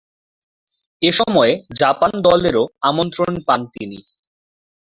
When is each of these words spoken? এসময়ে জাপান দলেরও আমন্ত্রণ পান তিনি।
এসময়ে 1.01 1.51
জাপান 1.79 2.11
দলেরও 2.27 2.63
আমন্ত্রণ 2.89 3.31
পান 3.47 3.61
তিনি। 3.73 3.99